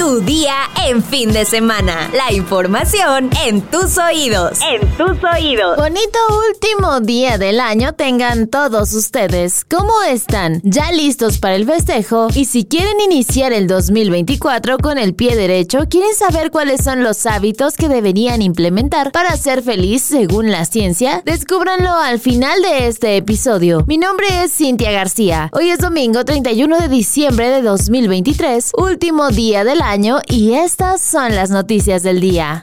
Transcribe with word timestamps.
Tu 0.00 0.22
día 0.22 0.54
en 0.86 1.04
fin 1.04 1.30
de 1.30 1.44
semana. 1.44 2.10
La 2.14 2.32
información 2.32 3.28
en 3.44 3.60
tus 3.60 3.98
oídos. 3.98 4.58
En 4.62 4.80
tus 4.96 5.22
oídos. 5.22 5.76
Bonito 5.76 6.18
último 6.48 7.00
día 7.00 7.36
del 7.36 7.60
año 7.60 7.92
tengan 7.92 8.48
todos 8.48 8.94
ustedes. 8.94 9.66
¿Cómo 9.68 9.92
están? 10.08 10.62
¿Ya 10.64 10.90
listos 10.90 11.36
para 11.36 11.54
el 11.54 11.66
festejo? 11.66 12.28
Y 12.34 12.46
si 12.46 12.64
quieren 12.64 12.98
iniciar 12.98 13.52
el 13.52 13.66
2024 13.66 14.78
con 14.78 14.96
el 14.96 15.14
pie 15.14 15.36
derecho, 15.36 15.80
¿quieren 15.90 16.14
saber 16.14 16.50
cuáles 16.50 16.82
son 16.82 17.04
los 17.04 17.26
hábitos 17.26 17.76
que 17.76 17.90
deberían 17.90 18.40
implementar 18.40 19.12
para 19.12 19.36
ser 19.36 19.62
feliz 19.62 20.00
según 20.00 20.50
la 20.50 20.64
ciencia? 20.64 21.20
Descúbranlo 21.26 21.94
al 21.94 22.20
final 22.20 22.62
de 22.62 22.86
este 22.88 23.18
episodio. 23.18 23.84
Mi 23.86 23.98
nombre 23.98 24.26
es 24.44 24.50
Cintia 24.56 24.92
García. 24.92 25.50
Hoy 25.52 25.68
es 25.68 25.78
domingo 25.78 26.24
31 26.24 26.78
de 26.78 26.88
diciembre 26.88 27.50
de 27.50 27.60
2023, 27.60 28.72
último 28.78 29.28
día 29.28 29.62
del 29.62 29.82
año 29.82 29.89
y 30.28 30.54
estas 30.54 31.00
son 31.00 31.34
las 31.34 31.50
noticias 31.50 32.04
del 32.04 32.20
día. 32.20 32.62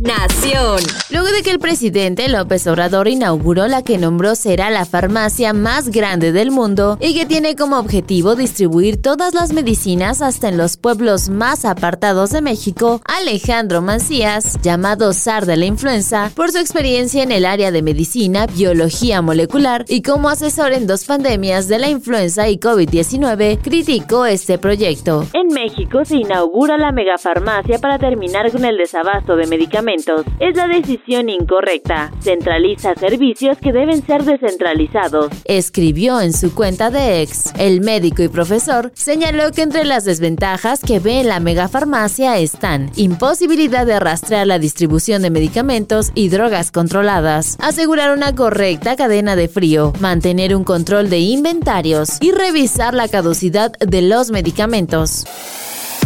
Nación. 0.00 0.80
Luego 1.10 1.26
de 1.26 1.42
que 1.42 1.50
el 1.50 1.58
presidente 1.58 2.26
López 2.30 2.66
Obrador 2.66 3.06
inauguró 3.06 3.68
la 3.68 3.82
que 3.82 3.98
nombró 3.98 4.34
será 4.34 4.70
la 4.70 4.86
farmacia 4.86 5.52
más 5.52 5.90
grande 5.90 6.32
del 6.32 6.50
mundo 6.50 6.96
y 7.02 7.14
que 7.14 7.26
tiene 7.26 7.54
como 7.54 7.78
objetivo 7.78 8.34
distribuir 8.34 9.02
todas 9.02 9.34
las 9.34 9.52
medicinas 9.52 10.22
hasta 10.22 10.48
en 10.48 10.56
los 10.56 10.78
pueblos 10.78 11.28
más 11.28 11.66
apartados 11.66 12.30
de 12.30 12.40
México, 12.40 13.02
Alejandro 13.04 13.82
Mancías, 13.82 14.58
llamado 14.62 15.12
zar 15.12 15.44
de 15.44 15.58
la 15.58 15.66
influenza, 15.66 16.30
por 16.34 16.50
su 16.50 16.56
experiencia 16.56 17.22
en 17.22 17.30
el 17.30 17.44
área 17.44 17.70
de 17.70 17.82
medicina, 17.82 18.46
biología 18.46 19.20
molecular 19.20 19.84
y 19.86 20.00
como 20.00 20.30
asesor 20.30 20.72
en 20.72 20.86
dos 20.86 21.04
pandemias 21.04 21.68
de 21.68 21.78
la 21.78 21.90
influenza 21.90 22.48
y 22.48 22.56
COVID-19, 22.56 23.60
criticó 23.60 24.24
este 24.24 24.56
proyecto. 24.56 25.26
En 25.34 25.48
México 25.48 26.06
se 26.06 26.16
inaugura 26.16 26.78
la 26.78 26.90
megafarmacia 26.90 27.78
para 27.78 27.98
terminar 27.98 28.50
con 28.50 28.64
el 28.64 28.78
desabasto 28.78 29.36
de 29.36 29.46
medicamentos 29.46 29.89
es 30.38 30.56
la 30.56 30.68
decisión 30.68 31.28
incorrecta. 31.28 32.12
Centraliza 32.20 32.94
servicios 32.94 33.58
que 33.58 33.72
deben 33.72 34.06
ser 34.06 34.22
descentralizados. 34.22 35.30
Escribió 35.44 36.20
en 36.20 36.32
su 36.32 36.54
cuenta 36.54 36.90
de 36.90 37.22
ex. 37.22 37.52
El 37.58 37.80
médico 37.80 38.22
y 38.22 38.28
profesor 38.28 38.92
señaló 38.94 39.50
que 39.50 39.62
entre 39.62 39.84
las 39.84 40.04
desventajas 40.04 40.80
que 40.80 41.00
ve 41.00 41.20
en 41.20 41.28
la 41.28 41.40
megafarmacia 41.40 42.38
están 42.38 42.92
imposibilidad 42.94 43.84
de 43.84 43.98
rastrear 43.98 44.46
la 44.46 44.60
distribución 44.60 45.22
de 45.22 45.30
medicamentos 45.30 46.12
y 46.14 46.28
drogas 46.28 46.70
controladas, 46.70 47.56
asegurar 47.60 48.16
una 48.16 48.34
correcta 48.34 48.94
cadena 48.94 49.34
de 49.34 49.48
frío, 49.48 49.92
mantener 49.98 50.54
un 50.54 50.62
control 50.62 51.10
de 51.10 51.18
inventarios 51.18 52.18
y 52.20 52.30
revisar 52.30 52.94
la 52.94 53.08
caducidad 53.08 53.72
de 53.72 54.02
los 54.02 54.30
medicamentos. 54.30 55.24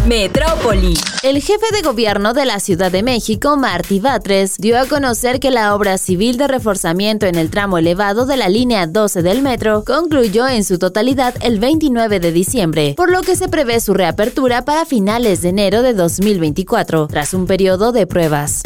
Metrópoli. 0.07 0.93
El 1.23 1.41
jefe 1.41 1.65
de 1.73 1.81
gobierno 1.81 2.35
de 2.35 2.45
la 2.45 2.59
Ciudad 2.59 2.91
de 2.91 3.01
México, 3.01 3.57
Martí 3.57 3.99
Batres, 3.99 4.57
dio 4.57 4.79
a 4.79 4.85
conocer 4.85 5.39
que 5.39 5.49
la 5.49 5.73
obra 5.73 5.97
civil 5.97 6.37
de 6.37 6.47
reforzamiento 6.47 7.25
en 7.25 7.33
el 7.33 7.49
tramo 7.49 7.79
elevado 7.79 8.27
de 8.27 8.37
la 8.37 8.47
línea 8.47 8.85
12 8.85 9.23
del 9.23 9.41
metro 9.41 9.83
concluyó 9.83 10.47
en 10.47 10.63
su 10.63 10.77
totalidad 10.77 11.33
el 11.41 11.59
29 11.59 12.19
de 12.19 12.31
diciembre, 12.31 12.93
por 12.95 13.09
lo 13.09 13.23
que 13.23 13.35
se 13.35 13.47
prevé 13.47 13.79
su 13.79 13.95
reapertura 13.95 14.63
para 14.63 14.85
finales 14.85 15.41
de 15.41 15.49
enero 15.49 15.81
de 15.81 15.95
2024, 15.95 17.07
tras 17.07 17.33
un 17.33 17.47
periodo 17.47 17.91
de 17.91 18.05
pruebas. 18.05 18.61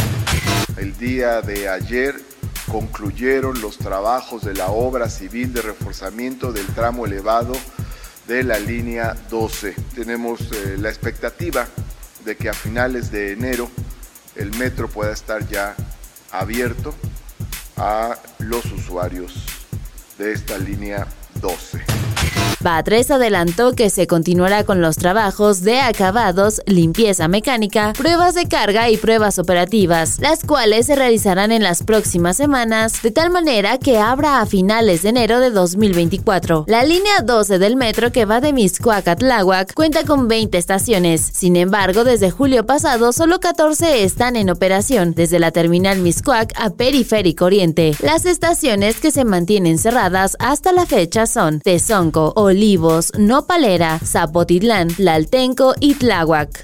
El 0.76 0.98
día 0.98 1.42
de 1.42 1.70
ayer 1.70 2.16
concluyeron 2.70 3.62
los 3.62 3.78
trabajos 3.78 4.44
de 4.44 4.56
la 4.56 4.72
obra 4.72 5.10
civil 5.10 5.54
de 5.54 5.62
reforzamiento 5.62 6.52
del 6.52 6.66
tramo 6.68 7.06
elevado 7.06 7.54
de 8.30 8.44
la 8.44 8.60
línea 8.60 9.16
12. 9.32 9.74
Tenemos 9.96 10.40
eh, 10.52 10.78
la 10.78 10.90
expectativa 10.90 11.68
de 12.24 12.38
que 12.38 12.48
a 12.48 12.54
finales 12.54 13.12
de 13.12 13.32
enero 13.32 13.72
el 14.36 14.56
metro 14.56 14.88
pueda 14.88 15.12
estar 15.12 15.48
ya 15.48 15.76
abierto 16.32 16.94
a 17.76 18.20
los 18.38 18.66
usuarios 18.66 19.34
de 20.20 20.34
esta 20.34 20.60
línea 20.60 21.08
12. 21.42 21.99
Batres 22.62 23.10
adelantó 23.10 23.74
que 23.74 23.90
se 23.90 24.06
continuará 24.06 24.66
con 24.66 24.82
los 24.82 24.98
trabajos 24.98 25.62
de 25.62 25.80
acabados, 25.80 26.62
limpieza 26.66 27.30
mecánica, 27.30 27.94
pruebas 27.98 28.36
de 28.36 28.48
carga 28.48 28.90
y 28.90 28.98
pruebas 28.98 29.40
operativas, 29.40 30.20
las 30.20 30.44
cuales 30.44 30.88
se 30.88 30.96
realizarán 30.96 31.54
en 31.54 31.64
las 31.64 31.84
próximas 31.84 32.36
semanas, 32.36 33.02
de 33.02 33.12
tal 33.12 33.30
manera 33.30 33.78
que 33.78 33.98
abra 33.98 34.42
a 34.42 34.46
finales 34.46 35.04
de 35.04 35.10
enero 35.10 35.40
de 35.40 35.52
2024. 35.52 36.66
La 36.68 36.84
línea 36.84 37.22
12 37.24 37.60
del 37.60 37.78
metro 37.78 38.12
que 38.12 38.26
va 38.26 38.42
de 38.42 38.52
Miscuac 38.52 39.08
a 39.08 39.16
Tláhuac 39.16 39.74
cuenta 39.74 40.04
con 40.04 40.28
20 40.28 40.58
estaciones. 40.58 41.22
Sin 41.34 41.56
embargo, 41.56 42.04
desde 42.04 42.30
julio 42.30 42.66
pasado 42.66 43.14
solo 43.14 43.40
14 43.40 44.04
están 44.04 44.36
en 44.36 44.50
operación, 44.50 45.14
desde 45.16 45.40
la 45.40 45.52
terminal 45.52 46.00
Miscuac 46.00 46.52
a 46.58 46.72
Periférico 46.72 47.46
Oriente. 47.46 47.96
Las 48.02 48.26
estaciones 48.26 49.00
que 49.00 49.12
se 49.12 49.24
mantienen 49.24 49.78
cerradas 49.78 50.36
hasta 50.40 50.74
la 50.74 50.86
fecha 50.86 51.26
son 51.26 51.62
Tezonco, 51.62 52.29
Olivos, 52.36 53.12
Nopalera, 53.18 54.00
Zapotitlán, 54.04 54.90
Tlaltenco 54.90 55.76
y 55.80 55.96
Tláhuac. 55.96 56.64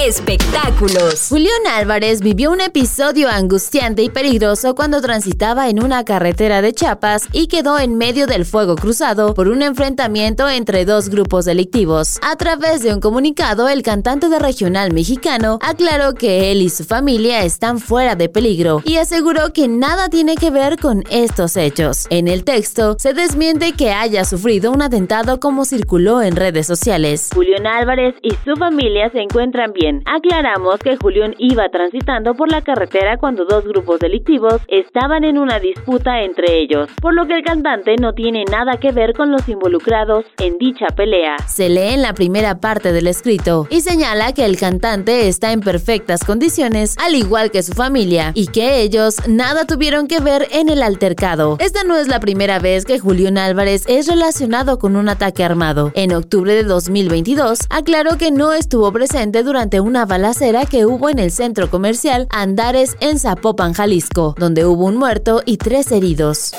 Espectáculos. 0.00 1.26
Julián 1.28 1.66
Álvarez 1.74 2.20
vivió 2.20 2.52
un 2.52 2.60
episodio 2.60 3.28
angustiante 3.28 4.02
y 4.02 4.08
peligroso 4.08 4.76
cuando 4.76 5.00
transitaba 5.00 5.68
en 5.68 5.82
una 5.82 6.04
carretera 6.04 6.62
de 6.62 6.72
Chiapas 6.72 7.26
y 7.32 7.48
quedó 7.48 7.80
en 7.80 7.98
medio 7.98 8.28
del 8.28 8.44
fuego 8.44 8.76
cruzado 8.76 9.34
por 9.34 9.48
un 9.48 9.60
enfrentamiento 9.60 10.48
entre 10.48 10.84
dos 10.84 11.08
grupos 11.08 11.46
delictivos. 11.46 12.20
A 12.22 12.36
través 12.36 12.84
de 12.84 12.94
un 12.94 13.00
comunicado, 13.00 13.68
el 13.68 13.82
cantante 13.82 14.28
de 14.28 14.38
regional 14.38 14.92
mexicano 14.92 15.58
aclaró 15.62 16.14
que 16.14 16.52
él 16.52 16.62
y 16.62 16.68
su 16.68 16.84
familia 16.84 17.42
están 17.42 17.80
fuera 17.80 18.14
de 18.14 18.28
peligro 18.28 18.82
y 18.84 18.98
aseguró 18.98 19.52
que 19.52 19.66
nada 19.66 20.08
tiene 20.08 20.36
que 20.36 20.52
ver 20.52 20.76
con 20.76 21.02
estos 21.10 21.56
hechos. 21.56 22.06
En 22.10 22.28
el 22.28 22.44
texto, 22.44 22.94
se 23.00 23.14
desmiente 23.14 23.72
que 23.72 23.90
haya 23.90 24.24
sufrido 24.24 24.70
un 24.70 24.80
atentado 24.80 25.40
como 25.40 25.64
circuló 25.64 26.22
en 26.22 26.36
redes 26.36 26.68
sociales. 26.68 27.30
Julián 27.34 27.66
Álvarez 27.66 28.14
y 28.22 28.30
su 28.44 28.54
familia 28.54 29.10
se 29.10 29.18
encuentran 29.18 29.72
bien 29.72 29.87
Aclaramos 30.04 30.78
que 30.80 30.96
Julián 30.96 31.34
iba 31.38 31.68
transitando 31.70 32.34
por 32.34 32.50
la 32.50 32.62
carretera 32.62 33.16
cuando 33.18 33.44
dos 33.44 33.64
grupos 33.64 34.00
delictivos 34.00 34.60
estaban 34.68 35.24
en 35.24 35.38
una 35.38 35.58
disputa 35.58 36.22
entre 36.22 36.60
ellos, 36.60 36.88
por 37.00 37.14
lo 37.14 37.26
que 37.26 37.34
el 37.34 37.42
cantante 37.42 37.96
no 37.96 38.12
tiene 38.12 38.44
nada 38.44 38.78
que 38.78 38.92
ver 38.92 39.14
con 39.14 39.30
los 39.30 39.48
involucrados 39.48 40.26
en 40.38 40.58
dicha 40.58 40.86
pelea. 40.94 41.36
Se 41.46 41.68
lee 41.68 41.94
en 41.94 42.02
la 42.02 42.12
primera 42.12 42.60
parte 42.60 42.92
del 42.92 43.06
escrito 43.06 43.66
y 43.70 43.80
señala 43.80 44.32
que 44.32 44.44
el 44.44 44.58
cantante 44.58 45.28
está 45.28 45.52
en 45.52 45.60
perfectas 45.60 46.24
condiciones, 46.24 46.96
al 46.98 47.14
igual 47.14 47.50
que 47.50 47.62
su 47.62 47.72
familia, 47.72 48.32
y 48.34 48.48
que 48.48 48.82
ellos 48.82 49.26
nada 49.26 49.64
tuvieron 49.64 50.06
que 50.06 50.20
ver 50.20 50.48
en 50.52 50.68
el 50.68 50.82
altercado. 50.82 51.56
Esta 51.60 51.84
no 51.84 51.96
es 51.96 52.08
la 52.08 52.20
primera 52.20 52.58
vez 52.58 52.84
que 52.84 52.98
Julián 52.98 53.38
Álvarez 53.38 53.84
es 53.88 54.06
relacionado 54.06 54.78
con 54.78 54.96
un 54.96 55.08
ataque 55.08 55.44
armado. 55.44 55.92
En 55.94 56.12
octubre 56.12 56.54
de 56.54 56.64
2022, 56.64 57.60
aclaró 57.70 58.18
que 58.18 58.30
no 58.30 58.52
estuvo 58.52 58.92
presente 58.92 59.42
durante 59.42 59.77
una 59.80 60.06
balacera 60.06 60.66
que 60.66 60.86
hubo 60.86 61.08
en 61.08 61.18
el 61.18 61.30
centro 61.30 61.70
comercial 61.70 62.26
Andares 62.30 62.96
en 63.00 63.18
Zapopan, 63.18 63.72
Jalisco, 63.72 64.34
donde 64.38 64.64
hubo 64.64 64.84
un 64.84 64.96
muerto 64.96 65.42
y 65.44 65.56
tres 65.56 65.92
heridos. 65.92 66.52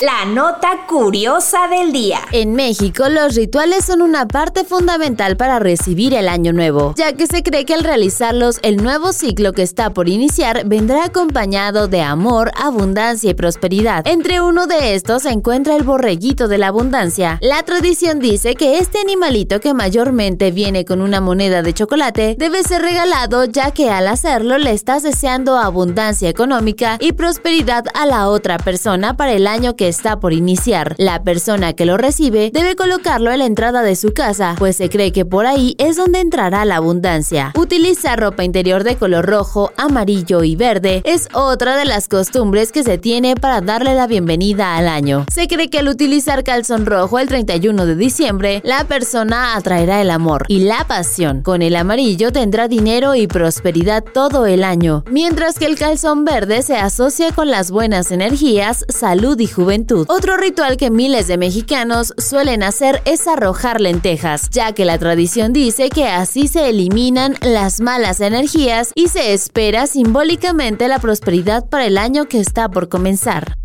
La 0.00 0.24
nota 0.24 0.86
curiosa 0.88 1.68
del 1.68 1.92
día. 1.92 2.20
En 2.32 2.54
México, 2.54 3.10
los 3.10 3.34
rituales 3.34 3.84
son 3.84 4.00
una 4.00 4.26
parte 4.26 4.64
fundamental 4.64 5.36
para 5.36 5.58
recibir 5.58 6.14
el 6.14 6.26
año 6.26 6.54
nuevo, 6.54 6.94
ya 6.96 7.12
que 7.12 7.26
se 7.26 7.42
cree 7.42 7.66
que 7.66 7.74
al 7.74 7.84
realizarlos 7.84 8.60
el 8.62 8.78
nuevo 8.78 9.12
ciclo 9.12 9.52
que 9.52 9.60
está 9.60 9.90
por 9.90 10.08
iniciar 10.08 10.62
vendrá 10.64 11.04
acompañado 11.04 11.86
de 11.86 12.00
amor, 12.00 12.50
abundancia 12.56 13.32
y 13.32 13.34
prosperidad. 13.34 14.06
Entre 14.06 14.40
uno 14.40 14.66
de 14.66 14.94
estos 14.94 15.24
se 15.24 15.32
encuentra 15.32 15.76
el 15.76 15.82
borreguito 15.82 16.48
de 16.48 16.56
la 16.56 16.68
abundancia. 16.68 17.38
La 17.42 17.62
tradición 17.64 18.20
dice 18.20 18.54
que 18.54 18.78
este 18.78 19.00
animalito 19.00 19.60
que 19.60 19.74
mayormente 19.74 20.50
viene 20.50 20.86
con 20.86 21.02
una 21.02 21.20
moneda 21.20 21.60
de 21.60 21.74
chocolate 21.74 22.36
debe 22.38 22.62
ser 22.62 22.80
regalado 22.80 23.44
ya 23.44 23.72
que 23.72 23.90
al 23.90 24.08
hacerlo 24.08 24.56
le 24.56 24.72
estás 24.72 25.02
deseando 25.02 25.58
abundancia 25.58 26.30
económica 26.30 26.96
y 27.00 27.12
prosperidad 27.12 27.84
a 27.92 28.06
la 28.06 28.30
otra 28.30 28.56
persona 28.56 29.18
para 29.18 29.32
el 29.32 29.46
año 29.46 29.76
que 29.76 29.89
está 29.90 30.18
por 30.18 30.32
iniciar. 30.32 30.94
La 30.96 31.22
persona 31.22 31.74
que 31.74 31.84
lo 31.84 31.98
recibe 31.98 32.50
debe 32.54 32.76
colocarlo 32.76 33.30
en 33.30 33.40
la 33.40 33.44
entrada 33.44 33.82
de 33.82 33.96
su 33.96 34.14
casa, 34.14 34.54
pues 34.58 34.76
se 34.76 34.88
cree 34.88 35.12
que 35.12 35.26
por 35.26 35.44
ahí 35.44 35.74
es 35.78 35.96
donde 35.96 36.20
entrará 36.20 36.64
la 36.64 36.76
abundancia. 36.76 37.52
Utilizar 37.56 38.18
ropa 38.18 38.44
interior 38.44 38.84
de 38.84 38.96
color 38.96 39.26
rojo, 39.26 39.72
amarillo 39.76 40.42
y 40.42 40.56
verde 40.56 41.02
es 41.04 41.28
otra 41.34 41.76
de 41.76 41.84
las 41.84 42.08
costumbres 42.08 42.72
que 42.72 42.82
se 42.82 42.96
tiene 42.96 43.34
para 43.34 43.60
darle 43.60 43.94
la 43.94 44.06
bienvenida 44.06 44.76
al 44.76 44.88
año. 44.88 45.26
Se 45.32 45.48
cree 45.48 45.68
que 45.68 45.80
al 45.80 45.88
utilizar 45.88 46.44
calzón 46.44 46.86
rojo 46.86 47.18
el 47.18 47.28
31 47.28 47.84
de 47.84 47.96
diciembre, 47.96 48.60
la 48.64 48.84
persona 48.84 49.56
atraerá 49.56 50.00
el 50.00 50.10
amor 50.10 50.44
y 50.48 50.60
la 50.60 50.86
pasión. 50.86 51.42
Con 51.42 51.62
el 51.62 51.76
amarillo 51.76 52.32
tendrá 52.32 52.68
dinero 52.68 53.14
y 53.14 53.26
prosperidad 53.26 54.04
todo 54.04 54.46
el 54.46 54.64
año, 54.64 55.04
mientras 55.10 55.58
que 55.58 55.66
el 55.66 55.76
calzón 55.76 56.24
verde 56.24 56.62
se 56.62 56.76
asocia 56.76 57.32
con 57.32 57.50
las 57.50 57.70
buenas 57.70 58.10
energías, 58.10 58.84
salud 58.88 59.38
y 59.40 59.46
juventud 59.46 59.79
Otro 60.08 60.36
ritual 60.36 60.76
que 60.76 60.90
miles 60.90 61.26
de 61.26 61.38
mexicanos 61.38 62.14
suelen 62.18 62.62
hacer 62.62 63.02
es 63.04 63.26
arrojar 63.26 63.80
lentejas, 63.80 64.48
ya 64.50 64.72
que 64.72 64.84
la 64.84 64.98
tradición 64.98 65.52
dice 65.52 65.90
que 65.90 66.06
así 66.06 66.48
se 66.48 66.68
eliminan 66.68 67.36
las 67.40 67.80
malas 67.80 68.20
energías 68.20 68.92
y 68.94 69.08
se 69.08 69.32
espera 69.32 69.86
simbólicamente 69.86 70.88
la 70.88 70.98
prosperidad 70.98 71.68
para 71.68 71.86
el 71.86 71.98
año 71.98 72.26
que 72.26 72.40
está 72.40 72.68
por 72.68 72.88
comenzar. 72.88 73.56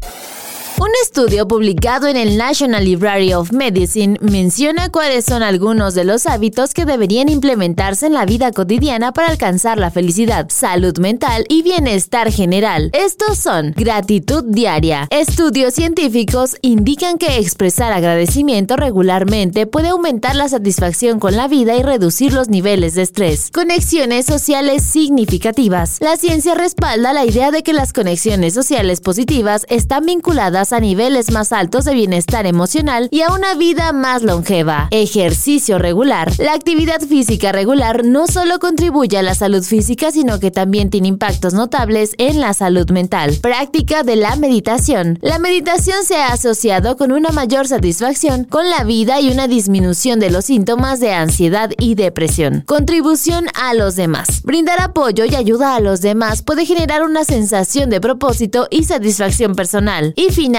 Un 0.78 0.90
estudio 1.02 1.48
publicado 1.48 2.08
en 2.08 2.18
el 2.18 2.38
National 2.38 2.84
Library 2.84 3.34
of 3.34 3.54
Medicine 3.54 4.18
menciona 4.20 4.90
cuáles 4.90 5.24
son 5.24 5.42
algunos 5.42 5.94
de 5.94 6.04
los 6.04 6.26
hábitos 6.26 6.74
que 6.74 6.84
deberían 6.84 7.30
implementarse 7.30 8.08
en 8.08 8.14
la 8.14 8.26
vida 8.26 8.52
cotidiana 8.52 9.14
para 9.14 9.30
alcanzar 9.30 9.78
la 9.78 9.90
felicidad, 9.90 10.48
salud 10.50 10.98
mental 10.98 11.46
y 11.48 11.62
bienestar 11.62 12.30
general. 12.30 12.90
Estos 12.92 13.38
son 13.38 13.72
gratitud 13.78 14.44
diaria. 14.44 15.08
Estudios 15.12 15.74
científicos 15.76 16.58
indican 16.62 17.20
que 17.20 17.38
expresar 17.38 17.94
agradecimiento 17.94 18.76
regularmente 18.76 19.68
puede 19.68 19.88
aumentar 19.88 20.36
la 20.36 20.50
satisfacción 20.50 21.22
con 21.22 21.38
la 21.38 21.48
vida 21.48 21.78
y 21.78 21.84
reducir 21.84 22.34
los 22.34 22.50
niveles 22.50 22.96
de 22.96 23.04
estrés. 23.04 23.50
Conexiones 23.54 24.26
sociales 24.26 24.84
significativas. 24.84 26.00
La 26.02 26.18
ciencia 26.18 26.54
respalda 26.54 27.14
la 27.14 27.24
idea 27.24 27.52
de 27.52 27.64
que 27.64 27.72
las 27.72 27.94
conexiones 27.94 28.54
sociales 28.54 29.00
positivas 29.00 29.66
están 29.70 30.06
vinculadas 30.06 30.65
a 30.72 30.80
niveles 30.80 31.32
más 31.32 31.52
altos 31.52 31.86
de 31.86 31.94
bienestar 31.94 32.46
emocional 32.46 33.08
y 33.12 33.22
a 33.22 33.34
una 33.34 33.56
vida 33.56 33.94
más 33.94 34.24
longeva. 34.24 34.88
Ejercicio 34.92 35.78
regular. 35.78 36.32
La 36.40 36.54
actividad 36.54 37.02
física 37.02 37.52
regular 37.52 38.04
no 38.04 38.28
solo 38.28 38.60
contribuye 38.60 39.18
a 39.18 39.22
la 39.22 39.36
salud 39.36 39.64
física, 39.64 40.12
sino 40.12 40.40
que 40.40 40.52
también 40.52 40.90
tiene 40.90 41.08
impactos 41.08 41.54
notables 41.54 42.14
en 42.18 42.42
la 42.42 42.54
salud 42.54 42.90
mental. 42.92 43.38
Práctica 43.42 44.04
de 44.04 44.16
la 44.16 44.36
meditación. 44.36 45.20
La 45.22 45.40
meditación 45.40 46.04
se 46.04 46.16
ha 46.16 46.30
asociado 46.30 46.98
con 46.98 47.12
una 47.12 47.30
mayor 47.30 47.68
satisfacción 47.68 48.46
con 48.46 48.70
la 48.70 48.84
vida 48.84 49.20
y 49.22 49.30
una 49.30 49.48
disminución 49.48 50.20
de 50.20 50.32
los 50.32 50.46
síntomas 50.46 51.00
de 51.00 51.14
ansiedad 51.14 51.72
y 51.78 51.96
depresión. 51.96 52.64
Contribución 52.66 53.46
a 53.54 53.74
los 53.74 53.96
demás. 53.96 54.42
Brindar 54.44 54.82
apoyo 54.82 55.26
y 55.26 55.36
ayuda 55.36 55.76
a 55.76 55.80
los 55.80 56.02
demás 56.02 56.42
puede 56.42 56.66
generar 56.66 57.04
una 57.04 57.24
sensación 57.24 57.90
de 57.90 58.02
propósito 58.02 58.68
y 58.70 58.84
satisfacción 58.84 59.56
personal. 59.56 60.14
Y 60.16 60.30
finalmente 60.32 60.55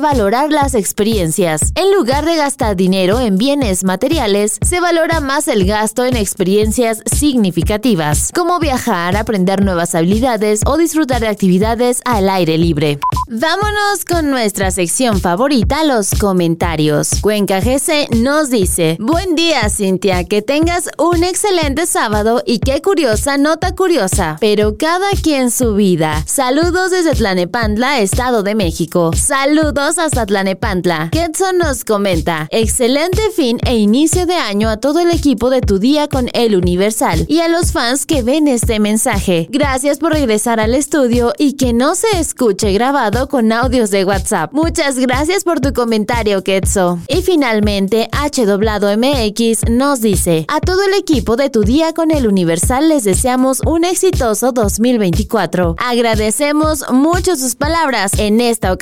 valorar 0.00 0.50
las 0.50 0.74
experiencias. 0.74 1.72
En 1.76 1.94
lugar 1.94 2.24
de 2.24 2.34
gastar 2.34 2.74
dinero 2.74 3.20
en 3.20 3.38
bienes 3.38 3.84
materiales, 3.84 4.58
se 4.62 4.80
valora 4.80 5.20
más 5.20 5.46
el 5.46 5.64
gasto 5.64 6.04
en 6.04 6.16
experiencias 6.16 7.02
significativas, 7.06 8.32
como 8.34 8.58
viajar, 8.58 9.16
aprender 9.16 9.64
nuevas 9.64 9.94
habilidades 9.94 10.62
o 10.66 10.76
disfrutar 10.76 11.20
de 11.20 11.28
actividades 11.28 12.00
al 12.04 12.28
aire 12.28 12.58
libre. 12.58 12.98
Vámonos 13.30 14.04
con 14.08 14.30
nuestra 14.30 14.70
sección 14.72 15.20
favorita, 15.20 15.84
los 15.84 16.10
comentarios. 16.18 17.10
Cuenca 17.20 17.60
GC 17.60 18.16
nos 18.16 18.50
dice, 18.50 18.96
buen 18.98 19.36
día 19.36 19.68
Cintia, 19.68 20.24
que 20.24 20.42
tengas 20.42 20.88
un 20.98 21.22
excelente 21.22 21.86
sábado 21.86 22.42
y 22.44 22.58
qué 22.58 22.82
curiosa 22.82 23.38
nota 23.38 23.74
curiosa, 23.76 24.36
pero 24.40 24.76
cada 24.76 25.10
quien 25.22 25.50
su 25.52 25.74
vida. 25.74 26.24
Saludos 26.26 26.90
desde 26.90 27.12
Tlanepantla, 27.12 28.00
Estado 28.00 28.42
de 28.42 28.54
México. 28.56 29.10
Saludos 29.28 29.98
hasta 29.98 30.24
Tlanepantla. 30.24 31.10
Ketson 31.12 31.58
nos 31.58 31.84
comenta, 31.84 32.48
excelente 32.50 33.20
fin 33.36 33.58
e 33.66 33.76
inicio 33.76 34.24
de 34.24 34.36
año 34.36 34.70
a 34.70 34.78
todo 34.78 35.00
el 35.00 35.10
equipo 35.10 35.50
de 35.50 35.60
tu 35.60 35.78
día 35.78 36.08
con 36.08 36.30
El 36.32 36.56
Universal 36.56 37.26
y 37.28 37.40
a 37.40 37.48
los 37.48 37.72
fans 37.72 38.06
que 38.06 38.22
ven 38.22 38.48
este 38.48 38.80
mensaje. 38.80 39.46
Gracias 39.50 39.98
por 39.98 40.14
regresar 40.14 40.60
al 40.60 40.74
estudio 40.74 41.34
y 41.36 41.56
que 41.56 41.74
no 41.74 41.94
se 41.94 42.06
escuche 42.18 42.72
grabado 42.72 43.28
con 43.28 43.52
audios 43.52 43.90
de 43.90 44.06
WhatsApp. 44.06 44.50
Muchas 44.54 44.98
gracias 44.98 45.44
por 45.44 45.60
tu 45.60 45.74
comentario, 45.74 46.42
Ketso. 46.42 46.98
Y 47.06 47.20
finalmente, 47.20 48.08
H 48.12 48.46
doblado 48.46 48.88
MX 48.96 49.68
nos 49.68 50.00
dice, 50.00 50.46
a 50.48 50.60
todo 50.60 50.84
el 50.84 50.94
equipo 50.94 51.36
de 51.36 51.50
tu 51.50 51.64
día 51.64 51.92
con 51.92 52.12
El 52.12 52.28
Universal 52.28 52.88
les 52.88 53.04
deseamos 53.04 53.60
un 53.66 53.84
exitoso 53.84 54.52
2024. 54.52 55.76
Agradecemos 55.76 56.90
mucho 56.90 57.36
sus 57.36 57.56
palabras. 57.56 58.12
En 58.18 58.40
esta 58.40 58.72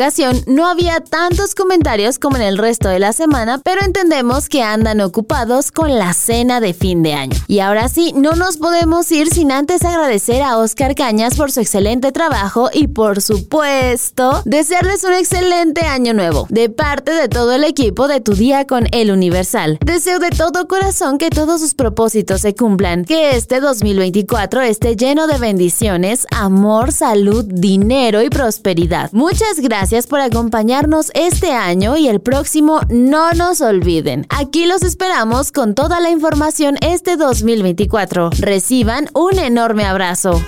no 0.47 0.67
había 0.69 1.01
tantos 1.01 1.55
comentarios 1.55 2.19
como 2.19 2.37
en 2.37 2.43
el 2.43 2.59
resto 2.59 2.89
de 2.89 2.99
la 2.99 3.13
semana, 3.13 3.61
pero 3.65 3.83
entendemos 3.83 4.49
que 4.49 4.63
andan 4.63 5.01
ocupados 5.01 5.71
con 5.73 5.99
la 5.99 6.13
cena 6.15 6.61
de 6.61 6.75
fin 6.75 7.03
de 7.03 7.15
año. 7.15 7.37
Y 7.47 7.61
ahora 7.61 7.89
sí, 7.89 8.13
no 8.15 8.33
nos 8.33 8.57
podemos 8.57 9.11
ir 9.13 9.29
sin 9.29 9.53
antes 9.53 9.85
agradecer 9.85 10.43
a 10.43 10.59
Oscar 10.59 10.95
Cañas 10.95 11.37
por 11.37 11.53
su 11.53 11.61
excelente 11.61 12.13
trabajo 12.13 12.71
y 12.73 12.89
por 12.89 13.21
supuesto, 13.21 14.43
desearles 14.45 15.05
un 15.05 15.15
excelente 15.15 15.83
año 15.83 16.15
nuevo. 16.15 16.47
De 16.51 16.69
parte 16.69 17.13
de 17.13 17.29
todo 17.29 17.53
el 17.53 17.65
equipo 17.65 18.09
de 18.09 18.21
tu 18.21 18.35
día 18.35 18.67
con 18.67 18.87
El 18.93 19.11
Universal, 19.11 19.79
deseo 19.85 20.19
de 20.19 20.31
todo 20.31 20.69
corazón 20.69 21.19
que 21.19 21.31
todos 21.31 21.61
sus 21.61 21.75
propósitos 21.75 22.41
se 22.41 22.55
cumplan, 22.55 23.05
que 23.05 23.37
este 23.37 23.61
2024 23.61 24.63
esté 24.63 24.97
lleno 24.97 25.27
de 25.27 25.39
bendiciones, 25.39 26.27
amor, 26.31 26.93
salud, 26.93 27.45
dinero 27.45 28.23
y 28.23 28.31
prosperidad. 28.31 29.11
Muchas 29.13 29.61
gracias 29.61 30.07
por 30.07 30.21
acompañarnos 30.27 31.11
este 31.15 31.53
año 31.53 31.97
y 31.97 32.09
el 32.09 32.21
próximo 32.21 32.81
no 32.89 33.33
nos 33.33 33.61
olviden. 33.61 34.27
Aquí 34.29 34.67
los 34.67 34.83
esperamos 34.83 35.53
con 35.53 35.75
toda 35.75 36.01
la 36.01 36.11
información 36.11 36.77
este 36.83 37.17
2024. 37.17 38.31
Reciban 38.39 39.09
un 39.15 39.39
enorme 39.39 39.85
abrazo. 39.85 40.43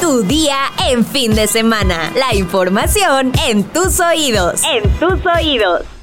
Tu 0.00 0.22
día 0.22 0.58
en 0.88 1.04
fin 1.04 1.34
de 1.34 1.46
semana. 1.46 2.12
La 2.14 2.34
información 2.34 3.32
en 3.48 3.64
tus 3.64 4.00
oídos. 4.00 4.62
En 4.64 4.90
tus 4.98 5.24
oídos. 5.26 5.93